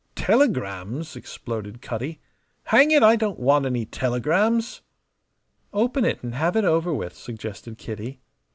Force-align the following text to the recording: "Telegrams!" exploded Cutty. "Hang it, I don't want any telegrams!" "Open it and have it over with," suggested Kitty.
"Telegrams!" 0.15 1.15
exploded 1.15 1.79
Cutty. 1.79 2.19
"Hang 2.63 2.89
it, 2.89 3.03
I 3.03 3.15
don't 3.15 3.37
want 3.39 3.67
any 3.67 3.85
telegrams!" 3.85 4.81
"Open 5.73 6.05
it 6.05 6.23
and 6.23 6.33
have 6.33 6.55
it 6.55 6.65
over 6.65 6.91
with," 6.91 7.15
suggested 7.15 7.77
Kitty. 7.77 8.19